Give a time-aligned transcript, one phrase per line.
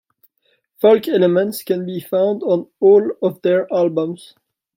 [0.79, 4.33] Folk elements can be found on all of their albums.